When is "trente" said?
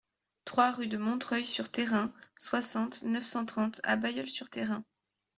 3.45-3.81